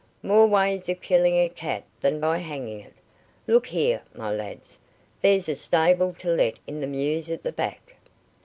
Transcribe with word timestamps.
"More 0.23 0.47
ways 0.47 0.89
of 0.89 0.99
killing 0.99 1.35
a 1.37 1.47
cat 1.47 1.83
than 1.99 2.19
by 2.19 2.39
hanging 2.39 2.79
it. 2.79 2.95
Look 3.45 3.67
here, 3.67 4.01
my 4.15 4.31
lads, 4.31 4.79
there's 5.21 5.47
a 5.47 5.53
stable 5.53 6.13
to 6.15 6.29
let 6.31 6.57
in 6.65 6.81
the 6.81 6.87
mews 6.87 7.29
at 7.29 7.43
the 7.43 7.51
back." 7.51 7.97